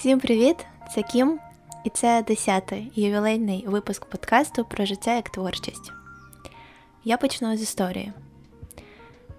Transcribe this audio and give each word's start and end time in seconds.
Всім 0.00 0.20
привіт! 0.20 0.66
Це 0.94 1.02
Кім, 1.02 1.38
і 1.84 1.90
це 1.90 2.22
10-й 2.22 3.02
ювілейний 3.02 3.64
випуск 3.66 4.04
подкасту 4.04 4.64
про 4.64 4.84
життя 4.84 5.14
як 5.14 5.28
творчість. 5.28 5.92
Я 7.04 7.16
почну 7.16 7.56
з 7.56 7.62
історії. 7.62 8.12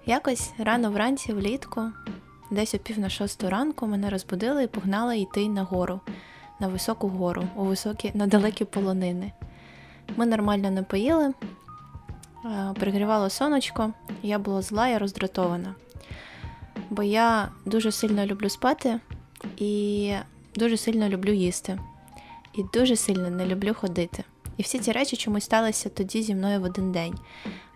Якось 0.06 0.52
рано 0.58 0.90
вранці 0.90 1.32
влітку, 1.32 1.82
десь 2.50 2.74
о 2.74 2.78
пів 2.78 2.98
на 2.98 3.10
шосту 3.10 3.50
ранку, 3.50 3.86
мене 3.86 4.10
розбудили 4.10 4.64
і 4.64 4.66
погнали 4.66 5.18
йти 5.18 5.48
на 5.48 5.62
гору, 5.62 6.00
на 6.60 6.68
високу 6.68 7.08
гору, 7.08 7.44
у 7.56 7.64
високі, 7.64 8.10
на 8.14 8.26
далекі 8.26 8.64
полонини. 8.64 9.32
Ми 10.16 10.26
нормально 10.26 10.70
не 10.70 10.82
поїли, 10.82 11.34
пригрівало 12.74 13.30
сонечко, 13.30 13.92
я 14.22 14.38
була 14.38 14.62
зла 14.62 14.88
і 14.88 14.98
роздратована. 14.98 15.74
Бо 16.90 17.02
я 17.02 17.48
дуже 17.64 17.92
сильно 17.92 18.26
люблю 18.26 18.48
спати 18.48 19.00
і 19.56 20.14
дуже 20.54 20.76
сильно 20.76 21.08
люблю 21.08 21.32
їсти. 21.32 21.78
І 22.54 22.62
дуже 22.74 22.96
сильно 22.96 23.30
не 23.30 23.46
люблю 23.46 23.74
ходити. 23.74 24.24
І 24.56 24.62
всі 24.62 24.78
ці 24.78 24.92
речі 24.92 25.16
чомусь 25.16 25.44
сталися 25.44 25.88
тоді 25.88 26.22
зі 26.22 26.34
мною 26.34 26.60
в 26.60 26.64
один 26.64 26.92
день. 26.92 27.14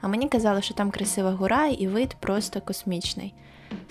А 0.00 0.08
мені 0.08 0.28
казали, 0.28 0.62
що 0.62 0.74
там 0.74 0.90
красива 0.90 1.30
гора 1.30 1.66
і 1.66 1.88
вид 1.88 2.16
просто 2.20 2.60
космічний. 2.60 3.34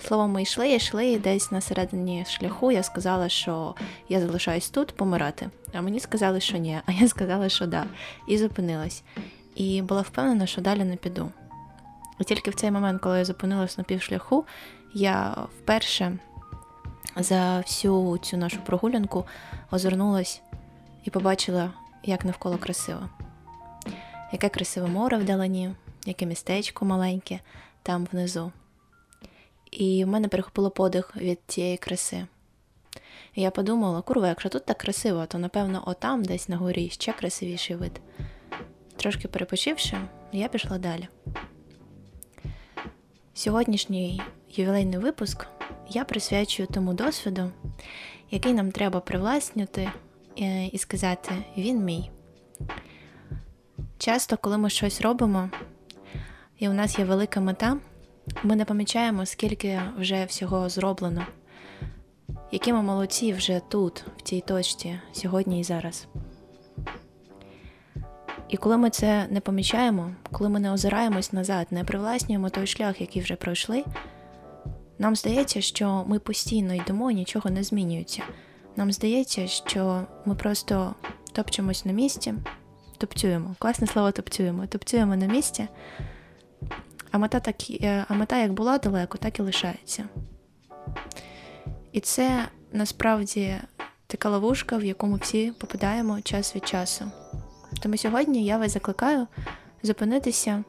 Словом, 0.06 0.30
ми 0.30 0.42
йшли, 0.42 0.68
йшли, 0.68 1.06
і 1.06 1.18
десь 1.18 1.52
на 1.52 1.60
середині 1.60 2.24
шляху 2.28 2.72
я 2.72 2.82
сказала, 2.82 3.28
що 3.28 3.74
я 4.08 4.20
залишаюсь 4.20 4.70
тут 4.70 4.92
помирати. 4.96 5.50
А 5.72 5.80
мені 5.80 6.00
сказали, 6.00 6.40
що 6.40 6.58
ні, 6.58 6.80
а 6.86 6.92
я 6.92 7.08
сказала, 7.08 7.48
що 7.48 7.66
да. 7.66 7.86
І 8.28 8.38
зупинилась. 8.38 9.02
І 9.54 9.82
була 9.82 10.00
впевнена, 10.00 10.46
що 10.46 10.60
далі 10.60 10.84
не 10.84 10.96
піду. 10.96 11.30
І 12.20 12.24
тільки 12.24 12.50
в 12.50 12.54
цей 12.54 12.70
момент, 12.70 13.02
коли 13.02 13.18
я 13.18 13.24
зупинилась 13.24 13.78
на 13.78 13.84
півшляху, 13.84 14.44
я 14.94 15.36
вперше 15.58 16.18
за 17.16 17.58
всю 17.60 18.18
цю 18.18 18.36
нашу 18.36 18.60
прогулянку 18.60 19.24
озирнулась 19.70 20.42
і 21.04 21.10
побачила, 21.10 21.70
як 22.04 22.24
навколо 22.24 22.58
красиво. 22.58 23.08
Яке 24.32 24.48
красиве 24.48 24.86
море 24.86 25.16
вдалині, 25.16 25.70
яке 26.06 26.26
містечко 26.26 26.84
маленьке 26.84 27.40
там 27.82 28.08
внизу. 28.12 28.52
І 29.70 30.04
в 30.04 30.08
мене 30.08 30.28
перехопило 30.28 30.70
подих 30.70 31.16
від 31.16 31.46
тієї 31.46 31.76
краси. 31.76 32.26
І 33.34 33.42
я 33.42 33.50
подумала, 33.50 34.02
курва, 34.02 34.28
якщо 34.28 34.48
тут 34.48 34.66
так 34.66 34.78
красиво, 34.78 35.26
то 35.26 35.38
напевно 35.38 35.82
отам, 35.86 36.24
десь 36.24 36.48
на 36.48 36.56
горі, 36.56 36.90
ще 36.90 37.12
красивіший 37.12 37.76
вид. 37.76 38.00
Трошки 38.96 39.28
перепочивши, 39.28 39.98
я 40.32 40.48
пішла 40.48 40.78
далі. 40.78 41.08
Сьогоднішній 43.34 44.22
ювілейний 44.50 44.98
випуск 44.98 45.46
я 45.88 46.04
присвячую 46.04 46.68
тому 46.72 46.94
досвіду, 46.94 47.50
який 48.30 48.54
нам 48.54 48.72
треба 48.72 49.00
привласнювати 49.00 49.90
е, 50.38 50.66
і 50.66 50.78
сказати 50.78 51.34
він 51.56 51.84
мій. 51.84 52.10
Часто, 53.98 54.36
коли 54.36 54.58
ми 54.58 54.70
щось 54.70 55.00
робимо, 55.00 55.50
і 56.58 56.68
у 56.68 56.72
нас 56.72 56.98
є 56.98 57.04
велика 57.04 57.40
мета, 57.40 57.78
ми 58.42 58.56
не 58.56 58.64
помічаємо, 58.64 59.26
скільки 59.26 59.80
вже 59.98 60.24
всього 60.24 60.68
зроблено, 60.68 61.26
які 62.52 62.72
ми 62.72 62.82
молодці 62.82 63.32
вже 63.32 63.60
тут, 63.68 64.04
в 64.16 64.22
цій 64.22 64.40
точці, 64.40 65.00
сьогодні 65.12 65.60
і 65.60 65.64
зараз. 65.64 66.06
І 68.48 68.56
коли 68.56 68.76
ми 68.76 68.90
це 68.90 69.26
не 69.30 69.40
помічаємо, 69.40 70.10
коли 70.32 70.50
ми 70.50 70.60
не 70.60 70.72
озираємось 70.72 71.32
назад, 71.32 71.66
не 71.70 71.84
привласнюємо 71.84 72.50
той 72.50 72.66
шлях, 72.66 73.00
який 73.00 73.22
вже 73.22 73.36
пройшли, 73.36 73.84
нам 74.98 75.16
здається, 75.16 75.60
що 75.60 76.04
ми 76.08 76.18
постійно 76.18 76.74
йдемо 76.74 77.10
і 77.10 77.14
нічого 77.14 77.50
не 77.50 77.62
змінюється. 77.62 78.22
Нам 78.76 78.92
здається, 78.92 79.46
що 79.46 80.06
ми 80.24 80.34
просто 80.34 80.94
топчемось 81.32 81.84
на 81.84 81.92
місці, 81.92 82.34
топцюємо. 82.98 83.54
Класне 83.58 83.86
слово 83.86 84.12
топцюємо. 84.12 84.66
Топцюємо 84.66 85.16
на 85.16 85.26
місці, 85.26 85.68
а 87.10 87.18
мета, 87.18 87.40
так, 87.40 87.70
е, 87.70 88.04
а 88.08 88.14
мета 88.14 88.38
як 88.38 88.52
була 88.52 88.78
далеко, 88.78 89.18
так 89.18 89.38
і 89.38 89.42
лишається. 89.42 90.04
І 91.92 92.00
це 92.00 92.48
насправді 92.72 93.54
така 94.06 94.28
ловушка, 94.28 94.76
в 94.76 94.84
яку 94.84 95.06
ми 95.06 95.18
всі 95.18 95.52
попадаємо 95.58 96.20
час 96.20 96.56
від 96.56 96.68
часу. 96.68 97.04
Тому 97.82 97.96
сьогодні 97.96 98.44
я 98.44 98.58
вас 98.58 98.72
закликаю 98.72 99.26
зупинитися, 99.82 100.64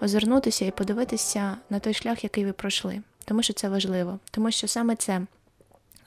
озирнутися 0.00 0.64
і 0.64 0.70
подивитися 0.70 1.56
на 1.70 1.78
той 1.78 1.94
шлях, 1.94 2.24
який 2.24 2.44
ви 2.44 2.52
пройшли, 2.52 3.02
тому 3.28 3.42
що 3.42 3.52
це 3.52 3.68
важливо, 3.68 4.18
тому 4.30 4.50
що 4.50 4.68
саме 4.68 4.96
це 4.96 5.20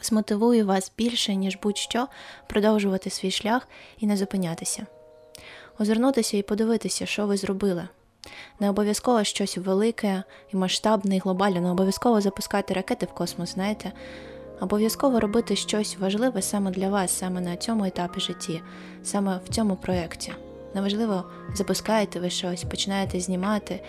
змотивує 0.01 0.63
вас 0.63 0.91
більше, 0.97 1.35
ніж 1.35 1.57
будь-що 1.63 2.07
продовжувати 2.47 3.09
свій 3.09 3.31
шлях 3.31 3.67
і 3.97 4.07
не 4.07 4.17
зупинятися. 4.17 4.87
Озирнутися 5.79 6.37
і 6.37 6.41
подивитися, 6.41 7.05
що 7.05 7.25
ви 7.25 7.37
зробили. 7.37 7.87
Не 8.59 8.69
обов'язково 8.69 9.23
щось 9.23 9.57
велике 9.57 10.23
і 10.53 10.57
масштабне, 10.57 11.15
і 11.15 11.19
глобальне, 11.19 11.61
не 11.61 11.71
обов'язково 11.71 12.21
запускати 12.21 12.73
ракети 12.73 13.05
в 13.05 13.13
космос, 13.13 13.53
знаєте. 13.53 13.91
Обов'язково 14.59 15.19
робити 15.19 15.55
щось 15.55 15.97
важливе 15.97 16.41
саме 16.41 16.71
для 16.71 16.89
вас, 16.89 17.17
саме 17.17 17.41
на 17.41 17.55
цьому 17.55 17.85
етапі 17.85 18.19
житті, 18.19 18.61
саме 19.03 19.39
в 19.45 19.49
цьому 19.49 19.75
проєкті. 19.75 20.33
Неважливо, 20.75 21.23
запускаєте 21.53 22.19
ви 22.19 22.29
щось, 22.29 22.63
починаєте 22.63 23.19
знімати, 23.19 23.83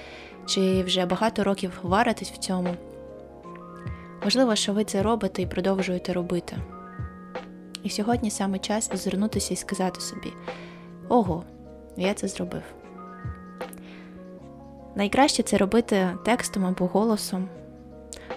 чи 0.47 0.83
вже 0.83 1.07
багато 1.07 1.45
років 1.45 1.79
варитесь 1.83 2.31
в 2.31 2.39
цьому. 2.39 2.77
Важливо, 4.25 4.57
що 4.57 4.73
ви 4.73 4.85
це 4.85 5.03
робите 5.03 5.43
і 5.43 5.47
продовжуєте 5.47 6.13
робити. 6.13 6.57
І 7.83 7.91
сьогодні 7.91 8.31
саме 8.31 8.59
час 8.59 8.91
озирнутися 8.95 9.55
і 9.55 9.57
сказати 9.57 10.01
собі: 10.01 10.33
Ого, 11.09 11.45
я 11.97 12.15
це 12.15 12.29
зробив. 12.29 12.63
Найкраще 14.95 15.43
це 15.43 15.59
робити 15.59 16.09
текстом 16.25 16.67
або 16.67 16.87
голосом, 16.87 17.49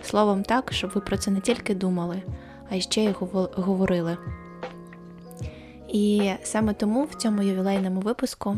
словом 0.01 0.44
так, 0.44 0.73
щоб 0.73 0.91
ви 0.96 1.01
про 1.01 1.18
це 1.18 1.31
не 1.31 1.40
тільки 1.40 1.75
думали, 1.75 2.22
а 2.69 2.79
ще 2.79 3.03
й 3.03 3.16
говорили. 3.56 4.17
І 5.88 6.31
саме 6.44 6.73
тому 6.73 7.03
в 7.03 7.16
цьому 7.16 7.41
ювілейному 7.41 8.02
випуску 8.02 8.57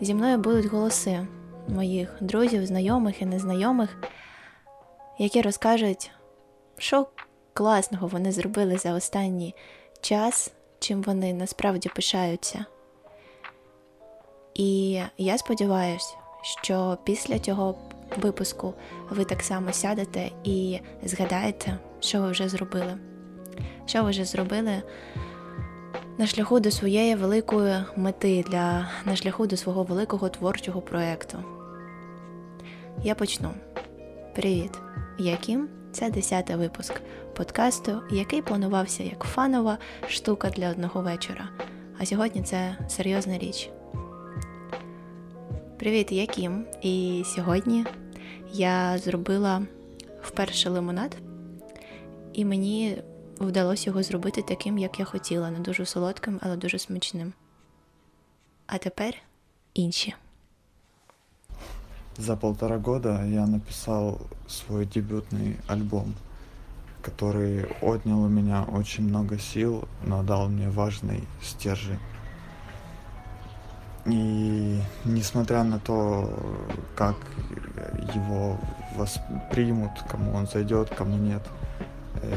зі 0.00 0.14
мною 0.14 0.38
будуть 0.38 0.66
голоси 0.66 1.26
моїх 1.68 2.16
друзів, 2.20 2.66
знайомих 2.66 3.22
і 3.22 3.26
незнайомих, 3.26 3.96
які 5.18 5.42
розкажуть, 5.42 6.10
що 6.78 7.06
класного 7.52 8.06
вони 8.06 8.32
зробили 8.32 8.78
за 8.78 8.94
останній 8.94 9.54
час, 10.00 10.52
чим 10.78 11.02
вони 11.02 11.32
насправді 11.32 11.88
пишаються. 11.88 12.64
І 14.54 15.00
я 15.18 15.38
сподіваюся, 15.38 16.14
що 16.42 16.98
після 17.04 17.38
цього 17.38 17.74
випуску 18.16 18.74
ви 19.10 19.24
так 19.24 19.42
само 19.42 19.72
сядете 19.72 20.30
і 20.44 20.80
згадаєте, 21.04 21.78
що 22.00 22.20
ви 22.20 22.30
вже 22.30 22.48
зробили. 22.48 22.98
Що 23.86 24.02
ви 24.02 24.10
вже 24.10 24.24
зробили 24.24 24.82
на 26.18 26.26
шляху 26.26 26.60
до 26.60 26.70
своєї 26.70 27.14
великої 27.14 27.84
мети, 27.96 28.44
для, 28.48 28.88
на 29.04 29.16
шляху 29.16 29.46
до 29.46 29.56
свого 29.56 29.82
великого 29.82 30.28
творчого 30.28 30.80
проєкту. 30.80 31.38
Я 33.02 33.14
почну. 33.14 33.50
Привіт! 34.34 34.70
Я 35.18 35.36
Кім, 35.36 35.68
це 35.92 36.10
10 36.10 36.50
випуск 36.50 37.00
подкасту, 37.34 38.02
який 38.10 38.42
планувався 38.42 39.02
як 39.02 39.24
фанова 39.24 39.78
штука 40.08 40.50
для 40.50 40.70
одного 40.70 41.02
вечора. 41.02 41.48
А 41.98 42.06
сьогодні 42.06 42.42
це 42.42 42.78
серйозна 42.88 43.38
річ. 43.38 43.70
Привіт, 45.78 46.12
я 46.12 46.26
Кім. 46.26 46.66
І 46.82 47.22
сьогодні 47.26 47.84
я 48.52 48.98
зробила 48.98 49.62
вперше 50.22 50.70
лимонад, 50.70 51.16
і 52.32 52.44
мені 52.44 53.02
вдалося 53.40 53.90
його 53.90 54.02
зробити 54.02 54.42
таким, 54.42 54.78
як 54.78 54.98
я 54.98 55.04
хотіла, 55.04 55.50
не 55.50 55.58
дуже 55.58 55.86
солодким, 55.86 56.40
але 56.42 56.56
дуже 56.56 56.78
смачним. 56.78 57.32
А 58.66 58.78
тепер 58.78 59.14
інші. 59.74 60.14
За 62.18 62.34
полтора 62.34 62.78
года 62.78 63.22
я 63.26 63.46
написал 63.46 64.20
свой 64.48 64.86
дебютный 64.86 65.58
альбом, 65.68 66.14
который 67.02 67.66
отнял 67.82 68.22
у 68.22 68.28
меня 68.28 68.62
очень 68.62 69.04
много 69.04 69.38
сил, 69.38 69.86
но 70.02 70.22
дал 70.22 70.48
мне 70.48 70.70
важный 70.70 71.24
стержень. 71.42 71.98
И 74.06 74.80
несмотря 75.04 75.62
на 75.62 75.78
то, 75.78 76.30
как 76.94 77.16
его 78.14 78.56
воспримут, 78.94 79.90
кому 80.08 80.32
он 80.32 80.46
зайдет, 80.46 80.88
кому 80.96 81.18
нет, 81.18 81.42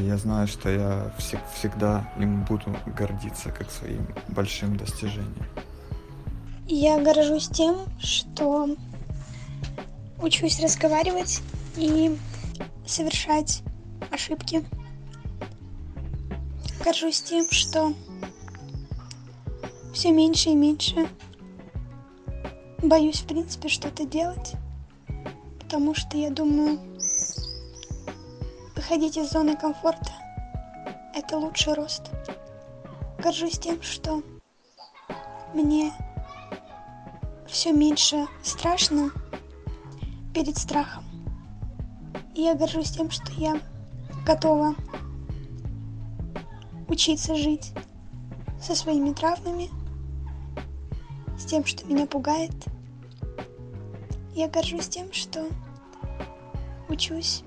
я 0.01 0.17
знаю, 0.17 0.47
что 0.47 0.69
я 0.69 1.13
всегда 1.17 2.11
им 2.17 2.43
буду 2.43 2.75
гордиться 2.97 3.49
как 3.51 3.71
своим 3.71 4.05
большим 4.27 4.75
достижением. 4.75 5.45
Я 6.67 7.01
горжусь 7.01 7.47
тем, 7.47 7.77
что 7.99 8.75
учусь 10.21 10.59
разговаривать 10.59 11.41
и 11.75 12.17
совершать 12.85 13.63
ошибки. 14.11 14.65
горжусь 16.83 17.21
тем, 17.21 17.45
что 17.51 17.93
все 19.93 20.11
меньше 20.11 20.49
и 20.49 20.55
меньше 20.55 21.09
боюсь, 22.81 23.21
в 23.21 23.27
принципе, 23.27 23.69
что-то 23.69 24.05
делать, 24.05 24.53
потому 25.59 25.93
что 25.93 26.17
я 26.17 26.29
думаю, 26.29 26.79
выходить 28.75 29.17
из 29.17 29.29
зоны 29.29 29.57
комфорта– 29.57 30.11
это 31.13 31.37
лучший 31.37 31.73
рост. 31.73 32.03
Горжусь 33.19 33.59
тем, 33.59 33.81
что 33.81 34.23
мне 35.53 35.91
все 37.47 37.73
меньше 37.73 38.25
страшно 38.41 39.11
перед 40.39 40.57
страхом. 40.57 41.03
И 42.33 42.43
я 42.43 42.55
горжусь 42.55 42.91
тем, 42.91 43.11
что 43.11 43.29
я 43.33 43.59
готова 44.25 44.73
учиться 46.87 47.35
жить 47.35 47.73
со 48.61 48.73
своими 48.73 49.11
травмами, 49.11 49.69
с 51.37 51.43
тем, 51.43 51.65
что 51.65 51.85
меня 51.85 52.05
пугает. 52.05 52.53
Я 54.33 54.47
горжусь 54.47 54.87
тем, 54.87 55.11
что 55.11 55.45
учусь 56.87 57.43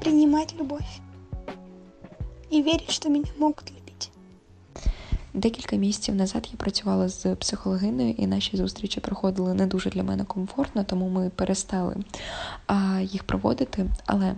принимать 0.00 0.52
любовь 0.58 1.00
вірити, 2.50 2.92
що 2.92 3.10
мене 3.10 3.24
можуть 3.38 3.70
любити. 3.70 3.75
Декілька 5.36 5.76
місяців 5.76 6.14
назад 6.14 6.48
я 6.52 6.56
працювала 6.56 7.08
з 7.08 7.34
психологиною, 7.34 8.10
і 8.10 8.26
наші 8.26 8.56
зустрічі 8.56 9.00
проходили 9.00 9.54
не 9.54 9.66
дуже 9.66 9.90
для 9.90 10.02
мене 10.02 10.24
комфортно, 10.24 10.84
тому 10.84 11.08
ми 11.08 11.30
перестали 11.30 11.96
їх 13.00 13.24
проводити. 13.24 13.86
Але 14.06 14.34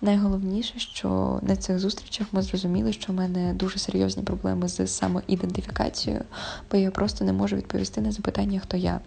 найголовніше, 0.00 0.78
що 0.78 1.40
на 1.42 1.56
цих 1.56 1.78
зустрічах 1.78 2.26
ми 2.32 2.42
зрозуміли, 2.42 2.92
що 2.92 3.12
в 3.12 3.16
мене 3.16 3.54
дуже 3.54 3.78
серйозні 3.78 4.22
проблеми 4.22 4.68
з 4.68 4.86
самоідентифікацією, 4.86 6.22
бо 6.70 6.78
я 6.78 6.90
просто 6.90 7.24
не 7.24 7.32
можу 7.32 7.56
відповісти 7.56 8.00
на 8.00 8.12
запитання, 8.12 8.60
хто 8.64 8.76
я. 8.76 9.00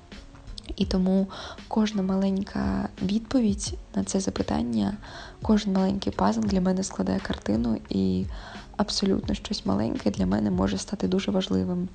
І 0.75 0.85
тому 0.85 1.27
кожна 1.67 2.01
маленька 2.01 2.89
відповідь 3.01 3.73
на 3.95 4.03
це 4.03 4.19
запитання, 4.19 4.97
кожен 5.41 5.73
маленький 5.73 6.13
пазл 6.13 6.39
для 6.39 6.61
мене 6.61 6.83
складає 6.83 7.19
картину, 7.19 7.77
і 7.89 8.25
абсолютно 8.79 9.35
щось 9.35 9.65
маленьке 9.65 10.11
для 10.11 10.25
мене 10.25 10.51
може 10.51 10.77
стати 10.77 11.07
дуже 11.07 11.31
важливим. 11.31 11.89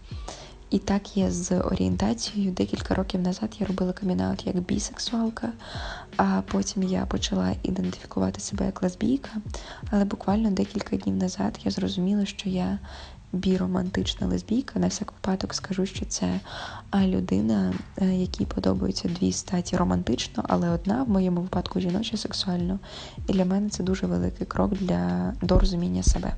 І 0.71 0.79
так 0.79 1.17
є 1.17 1.31
з 1.31 1.61
орієнтацією. 1.61 2.53
Декілька 2.53 2.95
років 2.95 3.21
назад 3.21 3.57
я 3.59 3.67
робила 3.67 3.93
камінаут 3.93 4.47
як 4.47 4.61
бісексуалка, 4.61 5.53
а 6.17 6.43
потім 6.53 6.83
я 6.83 7.07
почала 7.07 7.53
ідентифікувати 7.63 8.41
себе 8.41 8.67
як 8.67 8.83
лесбійка. 8.83 9.31
Але 9.91 10.05
буквально 10.05 10.51
декілька 10.51 10.97
днів 10.97 11.17
назад 11.17 11.59
я 11.65 11.71
зрозуміла, 11.71 12.27
що 12.27 12.49
я 12.49 12.79
біромантична 13.33 14.27
лесбійка. 14.27 14.79
На 14.79 14.87
всяк 14.87 15.13
випадок 15.13 15.55
скажу, 15.55 15.87
що 15.87 16.05
це 16.05 16.41
людина, 16.95 17.75
е, 18.03 18.15
якій 18.15 18.47
подобаються 18.47 19.09
дві 19.09 19.33
статі 19.33 19.77
романтично, 19.77 20.45
але 20.49 20.69
одна 20.69 21.03
в 21.03 21.09
моєму 21.09 21.41
випадку 21.41 21.81
жіноча 21.81 22.17
сексуально. 22.17 22.79
І 23.29 23.33
для 23.33 23.45
мене 23.45 23.69
це 23.69 23.83
дуже 23.83 24.07
великий 24.07 24.47
крок 24.47 24.75
для 24.75 25.33
до 25.43 25.59
розуміння 25.59 26.03
себе. 26.03 26.35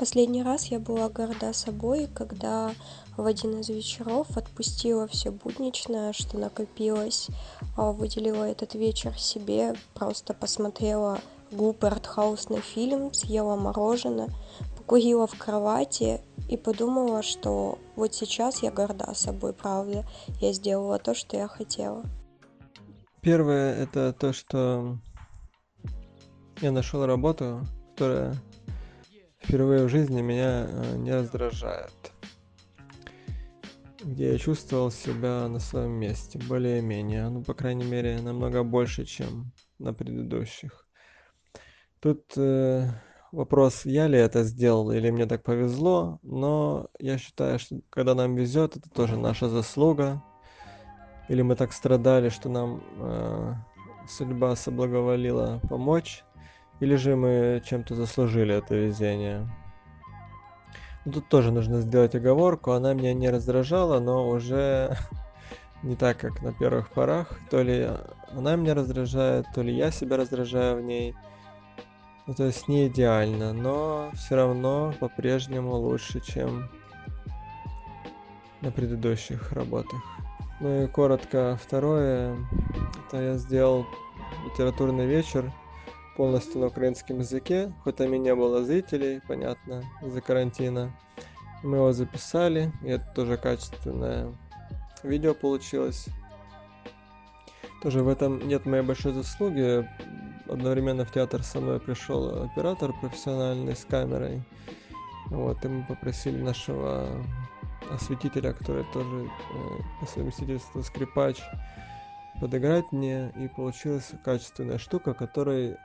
Последний 0.00 0.42
раз 0.42 0.68
я 0.68 0.78
была 0.78 1.10
горда 1.10 1.52
собой, 1.52 2.08
когда 2.14 2.72
в 3.18 3.26
один 3.26 3.60
из 3.60 3.68
вечеров 3.68 4.34
отпустила 4.34 5.06
все 5.06 5.30
будничное, 5.30 6.14
что 6.14 6.38
накопилось, 6.38 7.28
а 7.76 7.92
выделила 7.92 8.44
этот 8.44 8.74
вечер 8.74 9.12
себе, 9.18 9.74
просто 9.92 10.32
посмотрела 10.32 11.18
глупый 11.52 11.90
артхаусный 11.90 12.62
фильм, 12.62 13.12
съела 13.12 13.56
мороженое, 13.56 14.30
покурила 14.78 15.26
в 15.26 15.36
кровати 15.36 16.22
и 16.48 16.56
подумала, 16.56 17.22
что 17.22 17.78
вот 17.94 18.14
сейчас 18.14 18.62
я 18.62 18.70
горда 18.70 19.12
собой, 19.12 19.52
правда. 19.52 20.06
Я 20.40 20.54
сделала 20.54 20.98
то, 20.98 21.14
что 21.14 21.36
я 21.36 21.46
хотела. 21.46 22.02
Первое 23.20 23.74
это 23.74 24.14
то, 24.14 24.32
что 24.32 24.96
я 26.62 26.72
нашел 26.72 27.04
работу, 27.04 27.66
которая 27.90 28.34
впервые 29.50 29.84
в 29.84 29.88
жизни 29.88 30.22
меня 30.22 30.68
э, 30.68 30.96
не 30.96 31.12
раздражает. 31.12 32.12
Где 34.00 34.32
я 34.32 34.38
чувствовал 34.38 34.92
себя 34.92 35.48
на 35.48 35.58
своем 35.58 35.90
месте, 35.90 36.38
более-менее. 36.38 37.28
Ну, 37.30 37.42
по 37.42 37.52
крайней 37.52 37.84
мере, 37.84 38.20
намного 38.22 38.62
больше, 38.62 39.04
чем 39.04 39.50
на 39.80 39.92
предыдущих. 39.92 40.86
Тут 41.98 42.32
э, 42.36 42.90
вопрос, 43.32 43.84
я 43.86 44.06
ли 44.06 44.18
это 44.18 44.44
сделал 44.44 44.92
или 44.92 45.10
мне 45.10 45.26
так 45.26 45.42
повезло, 45.42 46.20
но 46.22 46.88
я 47.00 47.18
считаю, 47.18 47.58
что 47.58 47.80
когда 47.90 48.14
нам 48.14 48.36
везет, 48.36 48.76
это 48.76 48.88
тоже 48.88 49.16
наша 49.16 49.48
заслуга. 49.48 50.22
Или 51.28 51.42
мы 51.42 51.56
так 51.56 51.72
страдали, 51.72 52.28
что 52.28 52.48
нам 52.48 52.84
э, 52.98 53.54
судьба 54.08 54.54
соблаговолила 54.54 55.60
помочь, 55.68 56.22
или 56.80 56.96
же 56.96 57.14
мы 57.14 57.62
чем-то 57.64 57.94
заслужили 57.94 58.54
это 58.54 58.74
везение. 58.74 59.48
Ну, 61.04 61.12
тут 61.12 61.28
тоже 61.28 61.52
нужно 61.52 61.80
сделать 61.80 62.14
оговорку, 62.14 62.72
она 62.72 62.92
меня 62.92 63.14
не 63.14 63.30
раздражала, 63.30 64.00
но 64.00 64.28
уже 64.28 64.96
не 65.82 65.96
так, 65.96 66.18
как 66.18 66.42
на 66.42 66.52
первых 66.52 66.90
порах. 66.90 67.38
То 67.50 67.62
ли 67.62 67.88
она 68.32 68.56
меня 68.56 68.74
раздражает, 68.74 69.46
то 69.54 69.62
ли 69.62 69.74
я 69.74 69.90
себя 69.90 70.16
раздражаю 70.16 70.78
в 70.78 70.82
ней. 70.82 71.14
Ну, 72.26 72.34
то 72.34 72.44
есть 72.44 72.68
не 72.68 72.86
идеально, 72.86 73.52
но 73.52 74.10
все 74.14 74.36
равно 74.36 74.94
по-прежнему 75.00 75.74
лучше, 75.74 76.20
чем 76.20 76.68
на 78.60 78.70
предыдущих 78.70 79.52
работах. 79.52 80.00
Ну 80.60 80.84
и 80.84 80.86
коротко 80.86 81.58
второе, 81.62 82.36
это 83.06 83.22
я 83.22 83.34
сделал 83.36 83.86
литературный 84.44 85.06
вечер 85.06 85.50
полностью 86.20 86.60
на 86.60 86.66
украинском 86.66 87.20
языке, 87.20 87.72
хоть 87.82 87.96
там 87.96 88.12
и 88.12 88.18
не 88.18 88.34
было 88.34 88.62
зрителей, 88.62 89.22
понятно, 89.26 89.82
из-за 90.02 90.20
карантина. 90.20 90.94
Мы 91.62 91.78
его 91.78 91.94
записали, 91.94 92.70
и 92.84 92.90
это 92.90 93.10
тоже 93.14 93.38
качественное 93.38 94.30
видео 95.02 95.32
получилось. 95.32 96.08
Тоже 97.82 98.02
в 98.02 98.08
этом 98.08 98.46
нет 98.46 98.66
моей 98.66 98.82
большой 98.82 99.14
заслуги. 99.14 99.88
Одновременно 100.46 101.06
в 101.06 101.10
театр 101.10 101.42
со 101.42 101.58
мной 101.58 101.80
пришел 101.80 102.44
оператор 102.44 102.92
профессиональный 103.00 103.74
с 103.74 103.86
камерой. 103.86 104.42
Вот, 105.28 105.64
и 105.64 105.68
мы 105.68 105.86
попросили 105.86 106.38
нашего 106.42 107.08
осветителя, 107.90 108.52
который 108.52 108.84
тоже 108.92 109.24
э, 109.24 109.78
по 110.00 110.04
совместительству 110.06 110.82
скрипач, 110.82 111.40
подыграть 112.42 112.92
мне, 112.92 113.32
и 113.38 113.48
получилась 113.48 114.10
качественная 114.22 114.76
штука, 114.76 115.14
которой 115.14 115.78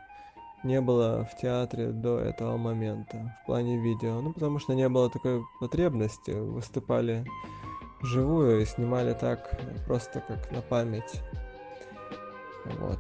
не 0.66 0.82
было 0.82 1.26
в 1.26 1.38
театре 1.38 1.92
до 1.92 2.20
этого 2.20 2.58
момента 2.58 3.38
в 3.44 3.46
плане 3.46 3.78
видео. 3.80 4.20
Ну, 4.22 4.34
потому 4.34 4.60
что 4.60 4.74
не 4.74 4.90
было 4.90 5.10
такой 5.10 5.44
потребности. 5.60 6.32
Выступали 6.32 7.26
вживую 8.02 8.62
и 8.62 8.66
снимали 8.66 9.14
так 9.14 9.58
просто 9.86 10.22
как 10.22 10.52
на 10.52 10.62
память. 10.62 11.22
Вот. 12.66 13.00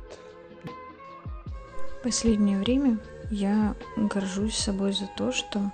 Последнее 2.03 2.59
время 2.59 2.99
я 3.31 3.75
горжусь 3.97 4.55
собой 4.55 4.93
за 4.93 5.07
то, 5.17 5.31
что 5.31 5.71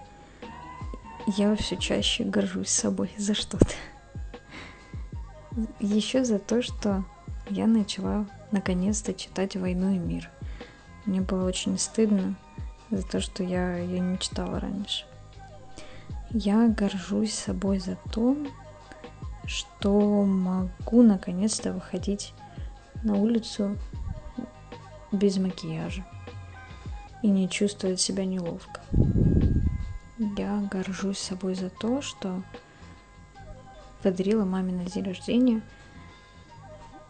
я 1.28 1.56
все 1.56 1.76
чаще 1.76 2.24
горжусь 2.24 2.70
собой 2.70 3.12
за 3.18 3.34
что-то. 3.34 3.76
Еще 5.80 6.24
за 6.24 6.40
то, 6.40 6.62
что 6.62 7.04
я 7.50 7.68
начала 7.68 8.26
наконец-то 8.52 9.14
читать 9.14 9.58
«Войну 9.58 9.94
и 9.94 9.98
мир». 9.98 10.30
Мне 11.12 11.20
было 11.20 11.46
очень 11.46 11.78
стыдно 11.78 12.36
за 12.90 13.04
то, 13.04 13.20
что 13.20 13.44
я 13.44 13.76
ее 13.76 14.00
не 14.00 14.18
читала 14.18 14.62
раньше. 14.62 15.04
Я 16.30 16.70
горжусь 16.70 17.34
собой 17.34 17.80
за 17.80 17.98
то, 18.14 18.38
что 19.46 20.24
могу 20.24 21.02
наконец-то 21.02 21.74
выходить 21.74 22.34
на 23.04 23.18
улицу 23.18 23.78
без 25.12 25.36
макияжа 25.36 26.06
и 27.22 27.28
не 27.28 27.50
чувствовать 27.50 28.00
себя 28.00 28.24
неловко. 28.24 28.80
Я 30.38 30.66
горжусь 30.72 31.20
собой 31.20 31.56
за 31.56 31.70
то, 31.70 32.02
что 32.02 32.42
подарила 34.02 34.46
маме 34.46 34.72
на 34.72 34.86
день 34.86 35.04
рождения 35.04 35.62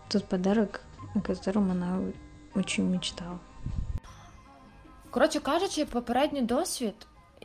тот 0.09 0.27
подарок, 0.27 0.81
о 1.13 1.21
котором 1.21 1.69
она 1.69 1.99
очень 2.55 2.85
мечтала. 2.85 3.39
Коротше 5.11 5.39
кажучи, 5.39 5.85
попередній 5.85 6.41
досвід 6.41 6.93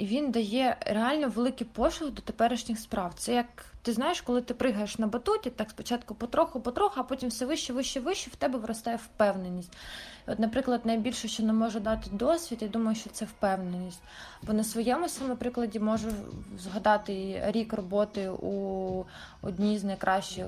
він 0.01 0.31
дає 0.31 0.77
реально 0.81 1.29
великий 1.29 1.67
поштовх 1.67 2.13
до 2.13 2.23
теперішніх 2.23 2.79
справ. 2.79 3.13
Це 3.17 3.35
як 3.35 3.47
ти 3.83 3.93
знаєш, 3.93 4.21
коли 4.21 4.43
ти 4.43 4.55
пригаєш 4.55 4.99
на 4.99 5.07
батуті, 5.07 5.51
так 5.51 5.71
спочатку 5.71 6.15
потроху-потроху, 6.15 6.95
а 6.97 7.03
потім 7.03 7.29
все 7.29 7.47
вище, 7.47 7.73
вище, 7.73 8.01
вище, 8.01 8.31
в 8.31 8.37
тебе 8.37 8.59
виростає 8.59 8.97
впевненість. 8.97 9.73
От, 10.27 10.39
наприклад, 10.39 10.81
найбільше, 10.85 11.29
що 11.29 11.43
не 11.43 11.53
може 11.53 11.81
дати 11.81 12.11
досвід, 12.13 12.59
я 12.63 12.69
думаю, 12.69 12.97
що 12.97 13.11
це 13.11 13.25
впевненість. 13.25 14.01
Бо 14.43 14.53
на 14.53 14.65
своєму 14.65 15.09
саме 15.09 15.35
прикладі 15.37 15.81
можу 15.81 16.09
згадати 16.59 17.43
рік 17.47 17.73
роботи 17.73 18.29
у 18.29 19.05
одній 19.43 19.79
з 19.79 19.85
найкращих, 19.85 20.47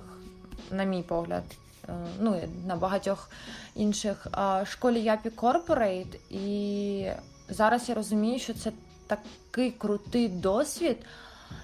на 0.70 0.84
мій 0.84 1.02
погляд, 1.02 1.44
ну 2.20 2.40
на 2.66 2.76
багатьох 2.76 3.30
інших 3.74 4.26
школі 4.64 5.02
Yappi 5.02 5.30
Corporate. 5.30 6.20
І 6.30 7.06
зараз 7.48 7.88
я 7.88 7.94
розумію, 7.94 8.38
що 8.38 8.54
це 8.54 8.72
такий 9.06 9.70
крутий 9.70 10.28
досвід 10.28 10.96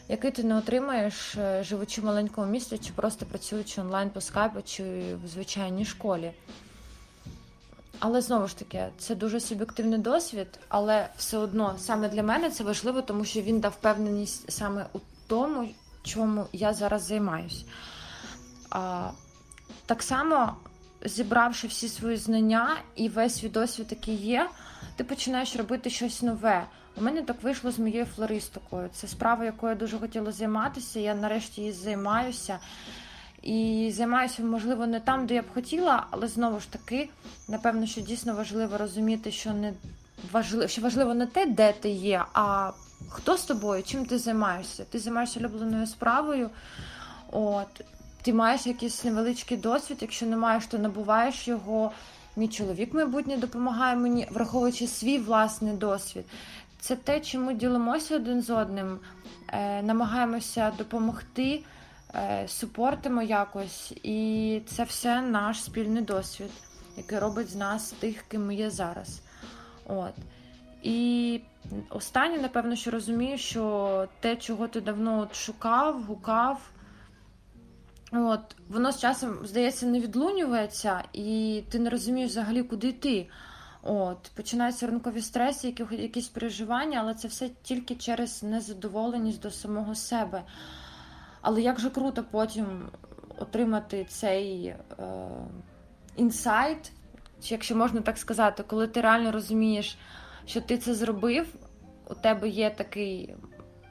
який 0.08 0.30
ти 0.30 0.44
не 0.44 0.56
отримаєш, 0.56 1.36
е, 1.36 1.64
живучи 1.64 2.00
в 2.00 2.04
маленькому 2.04 2.46
місті, 2.46 2.78
чи 2.78 2.92
просто 2.92 3.26
працюючи 3.26 3.80
онлайн 3.80 4.10
по 4.10 4.20
скайпу, 4.20 4.62
чи 4.64 4.84
в 5.24 5.28
звичайній 5.28 5.84
школі. 5.84 6.32
Але 7.98 8.20
знову 8.20 8.48
ж 8.48 8.58
таки, 8.58 8.86
це 8.98 9.14
дуже 9.14 9.40
суб'єктивний 9.40 9.98
досвід, 9.98 10.46
але 10.68 11.08
все 11.16 11.38
одно 11.38 11.74
саме 11.78 12.08
для 12.08 12.22
мене 12.22 12.50
це 12.50 12.64
важливо, 12.64 13.02
тому 13.02 13.24
що 13.24 13.40
він 13.40 13.60
дав 13.60 13.72
впевненість 13.72 14.52
саме 14.52 14.86
у 14.92 14.98
тому, 15.26 15.68
чому 16.02 16.46
я 16.52 16.74
зараз 16.74 17.02
займаюсь. 17.06 17.64
Так 19.86 20.02
само, 20.02 20.56
зібравши 21.04 21.66
всі 21.66 21.88
свої 21.88 22.16
знання 22.16 22.76
і 22.96 23.08
весь 23.08 23.38
свій 23.38 23.48
досвід, 23.48 23.86
який 23.90 24.14
є, 24.14 24.48
ти 24.96 25.04
починаєш 25.04 25.56
робити 25.56 25.90
щось 25.90 26.22
нове. 26.22 26.64
У 26.96 27.02
мене 27.02 27.22
так 27.22 27.42
вийшло 27.42 27.70
з 27.70 27.78
моєю 27.78 28.04
флористикою. 28.04 28.88
Це 28.92 29.08
справа, 29.08 29.44
якою 29.44 29.72
я 29.72 29.78
дуже 29.78 29.98
хотіла 29.98 30.32
займатися. 30.32 31.00
Я 31.00 31.14
нарешті 31.14 31.60
її 31.60 31.72
займаюся. 31.72 32.58
І 33.42 33.90
займаюся, 33.94 34.42
можливо, 34.42 34.86
не 34.86 35.00
там, 35.00 35.26
де 35.26 35.34
я 35.34 35.42
б 35.42 35.54
хотіла, 35.54 36.06
але 36.10 36.28
знову 36.28 36.60
ж 36.60 36.70
таки, 36.72 37.08
напевно, 37.48 37.86
що 37.86 38.00
дійсно 38.00 38.34
важливо 38.34 38.78
розуміти, 38.78 39.30
що 39.30 39.52
не 39.52 39.72
важливо, 40.32 40.68
що 40.68 40.82
важливо 40.82 41.14
не 41.14 41.26
те, 41.26 41.46
де 41.46 41.72
ти 41.72 41.88
є, 41.88 42.24
а 42.32 42.70
хто 43.08 43.36
з 43.36 43.44
тобою, 43.44 43.82
чим 43.82 44.06
ти 44.06 44.18
займаєшся. 44.18 44.84
Ти 44.84 44.98
займаєшся 44.98 45.40
улюбленою 45.40 45.86
справою. 45.86 46.50
От, 47.32 47.84
Ти 48.24 48.32
маєш 48.32 48.66
якийсь 48.66 49.04
невеличкий 49.04 49.56
досвід, 49.56 49.98
якщо 50.00 50.26
не 50.26 50.36
маєш, 50.36 50.66
то 50.66 50.78
набуваєш 50.78 51.48
його. 51.48 51.92
Мій 52.36 52.48
чоловік 52.48 52.94
майбутнє 52.94 53.36
допомагає 53.36 53.96
мені, 53.96 54.28
враховуючи 54.30 54.86
свій 54.86 55.18
власний 55.18 55.72
досвід 55.72 56.24
це 56.84 56.96
те, 56.96 57.38
ми 57.38 57.54
ділимося 57.54 58.16
один 58.16 58.42
з 58.42 58.50
одним, 58.50 58.98
е, 59.48 59.82
намагаємося 59.82 60.72
допомогти, 60.78 61.62
е, 62.14 62.44
супортимо 62.48 63.22
якось, 63.22 63.92
і 64.02 64.60
це 64.66 64.84
все 64.84 65.20
наш 65.22 65.62
спільний 65.62 66.02
досвід, 66.02 66.50
який 66.96 67.18
робить 67.18 67.50
з 67.50 67.56
нас 67.56 67.90
тих, 67.90 68.22
ким 68.28 68.46
ми 68.46 68.54
є 68.54 68.70
зараз. 68.70 69.20
От. 69.86 70.12
І 70.82 71.40
останнє, 71.90 72.38
напевно, 72.38 72.76
що 72.76 72.90
розумію, 72.90 73.38
що 73.38 74.08
те, 74.20 74.36
чого 74.36 74.68
ти 74.68 74.80
давно 74.80 75.20
от 75.20 75.36
шукав, 75.36 76.02
гукав, 76.02 76.60
от, 78.16 78.56
воно 78.68 78.92
з 78.92 79.00
часом, 79.00 79.38
здається, 79.46 79.86
не 79.86 80.00
відлунюється, 80.00 81.02
і 81.12 81.62
ти 81.68 81.78
не 81.78 81.90
розумієш 81.90 82.30
взагалі, 82.30 82.62
куди 82.62 82.88
йти. 82.88 83.28
От, 83.82 84.30
Починаються 84.34 84.86
ранкові 84.86 85.20
стреси, 85.20 85.66
які, 85.66 86.02
якісь 86.02 86.28
переживання, 86.28 86.98
але 87.00 87.14
це 87.14 87.28
все 87.28 87.50
тільки 87.62 87.94
через 87.94 88.42
незадоволеність 88.42 89.42
до 89.42 89.50
самого 89.50 89.94
себе. 89.94 90.42
Але 91.40 91.62
як 91.62 91.80
же 91.80 91.90
круто 91.90 92.24
потім 92.30 92.66
отримати 93.38 94.04
цей 94.04 94.66
е, 94.66 94.76
інсайт, 96.16 96.92
якщо 97.42 97.76
можна 97.76 98.00
так 98.00 98.18
сказати, 98.18 98.64
коли 98.66 98.88
ти 98.88 99.00
реально 99.00 99.32
розумієш, 99.32 99.98
що 100.46 100.60
ти 100.60 100.78
це 100.78 100.94
зробив, 100.94 101.46
у 102.10 102.14
тебе 102.14 102.48
є 102.48 102.70
такий 102.70 103.34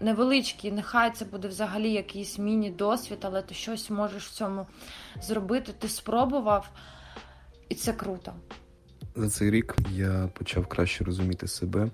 невеличкий, 0.04 0.72
нехай 0.72 1.12
це 1.12 1.26
буде 1.26 1.48
взагалі 1.48 1.92
якийсь 1.92 2.40
міні-досвід, 2.40 3.18
але 3.22 3.42
ти 3.42 3.54
щось 3.54 3.90
можеш 3.90 4.28
в 4.28 4.32
цьому 4.32 4.68
зробити, 5.22 5.74
ти 5.80 5.88
спробував, 5.88 6.70
і 7.70 7.76
це 7.76 7.94
круто. 7.94 8.34
За 9.16 9.30
цей 9.30 9.52
рік 9.52 9.76
я 9.92 10.30
почав 10.34 10.68
краще 10.68 11.04
розуміти 11.04 11.48
себе 11.48 11.90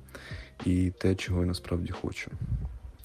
і 0.66 0.92
те, 0.92 1.16
чого 1.16 1.42
я 1.42 1.46
насправді 1.46 1.92
хочу. 1.92 2.32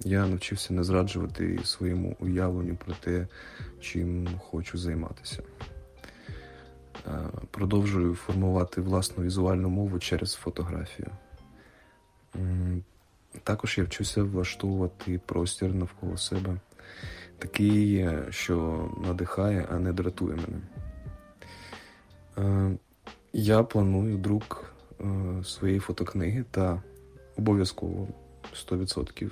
Я 0.00 0.26
навчився 0.26 0.74
не 0.74 0.84
зраджувати 0.84 1.58
своєму 1.64 2.16
уявленню 2.20 2.76
про 2.76 2.94
те, 2.94 3.28
чим 3.80 4.28
хочу 4.38 4.78
займатися. 4.78 5.42
Е, 7.06 7.28
продовжую 7.50 8.14
формувати 8.14 8.80
власну 8.80 9.24
візуальну 9.24 9.68
мову 9.68 9.98
через 9.98 10.34
фотографію. 10.34 11.10
Також 13.42 13.78
я 13.78 13.84
вчуся 13.84 14.22
влаштовувати 14.22 15.20
простір 15.26 15.74
навколо 15.74 16.16
себе, 16.16 16.56
такий, 17.38 18.08
що 18.30 18.88
надихає, 19.06 19.66
а 19.70 19.78
не 19.78 19.92
дратує 19.92 20.36
мене. 20.36 20.60
Е, 22.38 22.76
я 23.32 23.62
планую 23.62 24.18
друк 24.18 24.74
е, 25.00 25.04
своєї 25.44 25.80
фотокниги 25.80 26.44
та 26.50 26.82
обов'язково 27.36 28.08
100% 28.54 29.30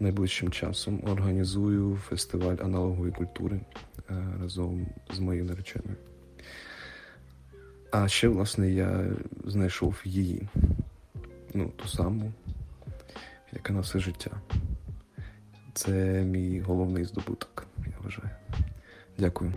найближчим 0.00 0.50
часом 0.50 1.00
організую 1.04 1.96
фестиваль 1.96 2.56
аналогової 2.62 3.12
культури 3.12 3.60
е, 4.10 4.24
разом 4.40 4.86
з 5.14 5.18
моєю 5.18 5.44
нареченою. 5.44 5.96
А 7.90 8.08
ще, 8.08 8.28
власне, 8.28 8.70
я 8.70 9.06
знайшов 9.44 10.00
її, 10.04 10.48
ну, 11.54 11.72
ту 11.76 11.88
саму, 11.88 12.32
яка 13.52 13.72
на 13.72 13.80
все 13.80 13.98
життя. 13.98 14.30
Це 15.74 15.92
мій 16.24 16.60
головний 16.60 17.04
здобуток, 17.04 17.66
я 17.86 17.92
вважаю. 18.02 18.30
Дякую. 19.18 19.52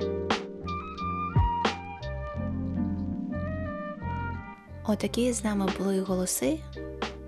Отакі 4.83 5.33
з 5.33 5.43
нами 5.43 5.69
були 5.79 6.01
голоси, 6.01 6.59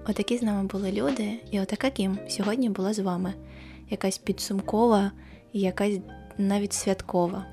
отакі 0.08 0.38
з 0.38 0.42
нами 0.42 0.68
були 0.68 0.92
люди, 0.92 1.40
і 1.52 1.60
отака 1.60 1.90
Кім 1.90 2.20
сьогодні 2.30 2.70
була 2.70 2.94
з 2.94 3.00
вами. 3.00 3.34
Якась 3.90 4.18
підсумкова 4.18 5.12
і 5.54 5.60
якась 5.60 6.00
навіть 6.38 6.74
святкова. 6.74 7.46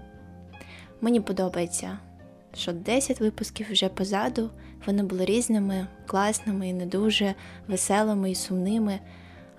Мені 1.00 1.20
подобається, 1.20 1.98
що 2.54 2.72
10 2.72 3.20
випусків 3.20 3.66
вже 3.70 3.88
позаду, 3.88 4.50
вони 4.86 5.02
були 5.02 5.24
різними, 5.24 5.86
класними 6.06 6.68
і 6.68 6.72
не 6.72 6.86
дуже 6.86 7.34
веселими 7.68 8.30
і 8.30 8.34
сумними. 8.34 9.00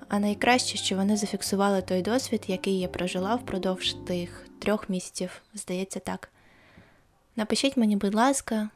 А 0.07 0.19
найкраще, 0.19 0.77
що 0.77 0.95
вони 0.95 1.17
зафіксували 1.17 1.81
той 1.81 2.01
досвід, 2.01 2.43
який 2.47 2.79
я 2.79 2.87
прожила 2.87 3.35
впродовж 3.35 3.93
тих 3.93 4.47
трьох 4.59 4.89
місяців, 4.89 5.41
здається 5.53 5.99
так. 5.99 6.29
Напишіть 7.35 7.77
мені, 7.77 7.95
будь 7.95 8.15
ласка 8.15 8.69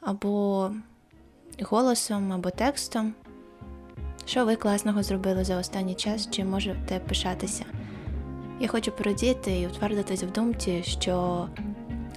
або 0.00 0.70
голосом, 1.60 2.32
або 2.32 2.50
текстом. 2.50 3.14
Що 4.26 4.44
ви 4.44 4.56
класного 4.56 5.02
зробили 5.02 5.44
за 5.44 5.58
останній 5.58 5.94
час, 5.94 6.30
чи 6.30 6.44
можете 6.44 6.98
пишатися? 6.98 7.64
Я 8.60 8.68
хочу 8.68 8.92
порадіти 8.92 9.60
і 9.60 9.66
утвердитись 9.66 10.22
в 10.22 10.32
думці, 10.32 10.82
що 10.82 11.48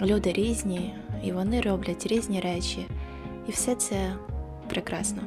люди 0.01 0.33
різні, 0.33 0.95
і 1.23 1.31
вони 1.31 1.61
роблять 1.61 2.07
різні 2.07 2.39
речі, 2.39 2.85
і 3.47 3.51
все 3.51 3.75
це 3.75 4.13
прекрасно. 4.69 5.21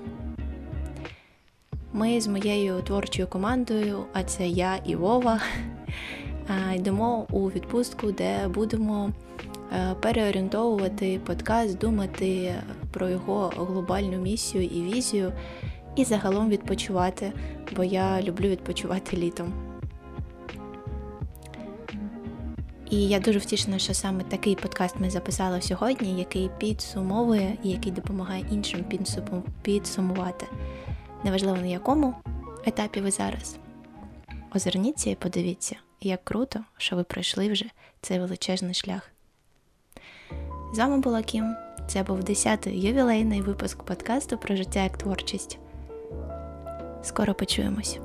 Ми 1.92 2.20
з 2.20 2.26
моєю 2.26 2.82
творчою 2.82 3.28
командою, 3.28 4.04
а 4.12 4.22
це 4.22 4.48
я 4.48 4.76
і 4.76 4.96
Вова, 4.96 5.40
йдемо 6.74 7.26
у 7.30 7.50
відпустку, 7.50 8.12
де 8.12 8.48
будемо 8.48 9.12
Е, 9.72 9.94
переорієнтовувати 10.00 11.20
подкаст, 11.26 11.78
думати 11.78 12.54
про 12.90 13.08
його 13.08 13.52
глобальну 13.56 14.18
місію 14.18 14.64
і 14.64 14.82
візію, 14.82 15.32
і 15.96 16.04
загалом 16.04 16.48
відпочивати, 16.48 17.32
бо 17.76 17.84
я 17.84 18.22
люблю 18.22 18.48
відпочивати 18.48 19.16
літом. 19.16 19.65
І 22.96 23.08
я 23.08 23.20
дуже 23.20 23.38
втішена, 23.38 23.78
що 23.78 23.94
саме 23.94 24.24
такий 24.24 24.54
подкаст 24.54 25.00
ми 25.00 25.10
записали 25.10 25.62
сьогодні, 25.62 26.18
який 26.18 26.50
підсумовує 26.58 27.56
і 27.62 27.70
який 27.70 27.92
допомагає 27.92 28.46
іншим 28.50 28.84
підсумувати. 29.62 30.46
Неважливо 31.24 31.56
на 31.56 31.66
якому 31.66 32.14
етапі 32.66 33.00
ви 33.00 33.10
зараз. 33.10 33.56
Озирніться 34.54 35.10
і 35.10 35.14
подивіться, 35.14 35.76
як 36.00 36.24
круто, 36.24 36.60
що 36.76 36.96
ви 36.96 37.04
пройшли 37.04 37.52
вже 37.52 37.64
цей 38.00 38.18
величезний 38.18 38.74
шлях. 38.74 39.10
З 40.74 40.78
вами 40.78 40.98
була 40.98 41.22
Кім. 41.22 41.56
Це 41.88 42.02
був 42.02 42.20
10-й 42.20 42.86
ювілейний 42.86 43.42
випуск 43.42 43.82
подкасту 43.82 44.38
про 44.38 44.56
життя 44.56 44.82
як 44.82 44.98
творчість. 44.98 45.58
Скоро 47.02 47.34
почуємось. 47.34 47.98